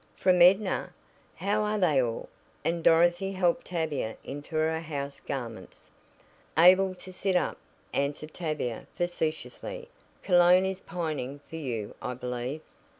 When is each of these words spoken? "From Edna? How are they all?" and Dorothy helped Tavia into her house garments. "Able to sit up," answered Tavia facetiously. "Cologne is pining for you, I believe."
"From 0.15 0.41
Edna? 0.41 0.95
How 1.35 1.61
are 1.61 1.77
they 1.77 2.01
all?" 2.01 2.27
and 2.65 2.83
Dorothy 2.83 3.33
helped 3.33 3.67
Tavia 3.67 4.17
into 4.23 4.55
her 4.55 4.79
house 4.79 5.19
garments. 5.19 5.91
"Able 6.57 6.95
to 6.95 7.13
sit 7.13 7.35
up," 7.35 7.59
answered 7.93 8.33
Tavia 8.33 8.87
facetiously. 8.95 9.89
"Cologne 10.23 10.65
is 10.65 10.79
pining 10.79 11.39
for 11.47 11.57
you, 11.57 11.93
I 12.01 12.15
believe." 12.15 12.61